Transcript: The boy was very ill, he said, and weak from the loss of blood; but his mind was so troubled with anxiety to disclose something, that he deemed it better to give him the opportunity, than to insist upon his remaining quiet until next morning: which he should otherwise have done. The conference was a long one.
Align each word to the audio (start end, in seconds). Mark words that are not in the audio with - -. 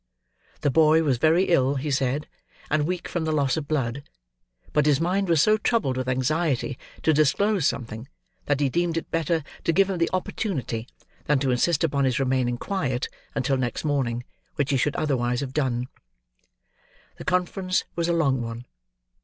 The 0.61 0.71
boy 0.71 1.03
was 1.03 1.19
very 1.19 1.43
ill, 1.43 1.75
he 1.75 1.91
said, 1.91 2.27
and 2.71 2.87
weak 2.87 3.07
from 3.07 3.23
the 3.23 3.31
loss 3.31 3.55
of 3.55 3.67
blood; 3.67 4.01
but 4.73 4.87
his 4.87 4.99
mind 4.99 5.29
was 5.29 5.43
so 5.43 5.57
troubled 5.59 5.95
with 5.95 6.09
anxiety 6.09 6.79
to 7.03 7.13
disclose 7.13 7.67
something, 7.67 8.07
that 8.47 8.59
he 8.59 8.67
deemed 8.67 8.97
it 8.97 9.11
better 9.11 9.43
to 9.63 9.71
give 9.71 9.91
him 9.91 9.99
the 9.99 10.09
opportunity, 10.11 10.87
than 11.25 11.37
to 11.37 11.51
insist 11.51 11.83
upon 11.83 12.05
his 12.05 12.19
remaining 12.19 12.57
quiet 12.57 13.09
until 13.35 13.57
next 13.57 13.85
morning: 13.85 14.23
which 14.55 14.71
he 14.71 14.75
should 14.77 14.95
otherwise 14.95 15.41
have 15.41 15.53
done. 15.53 15.87
The 17.17 17.23
conference 17.23 17.83
was 17.95 18.07
a 18.07 18.13
long 18.13 18.41
one. 18.41 18.65